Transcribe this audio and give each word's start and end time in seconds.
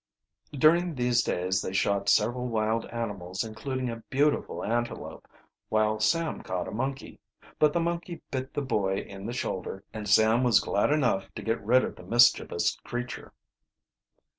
During 0.53 0.95
these 0.95 1.21
days 1.21 1.61
they 1.61 1.73
shot 1.73 2.09
several 2.09 2.47
wild 2.47 2.87
animals 2.87 3.43
including 3.43 3.87
a 3.91 4.01
beautiful 4.09 4.63
antelope, 4.65 5.27
while 5.69 5.99
Sam 5.99 6.41
caught 6.41 6.67
a 6.67 6.71
monkey. 6.71 7.19
But 7.59 7.71
the 7.71 7.81
monkey 7.81 8.23
bit 8.31 8.55
the 8.55 8.63
boy 8.63 8.95
in 8.95 9.27
the 9.27 9.31
shoulder, 9.33 9.83
and 9.93 10.09
Sam 10.09 10.41
was 10.43 10.59
glad 10.59 10.91
enough 10.91 11.31
to 11.35 11.43
get 11.43 11.63
rid 11.63 11.83
of 11.83 11.97
the 11.97 12.03
mischievous 12.03 12.75
creature. 12.77 13.31